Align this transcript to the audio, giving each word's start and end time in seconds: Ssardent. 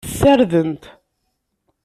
Ssardent. 0.09 0.83